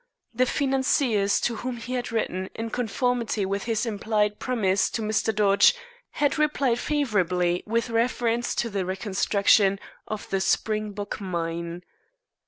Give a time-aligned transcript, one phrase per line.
[0.33, 5.31] The financiers to whom he had written in conformity with his implied promise to Mr.
[5.31, 5.75] Dodge
[6.13, 11.83] had replied favorably with reference to the reconstruction of the Springbok Mine.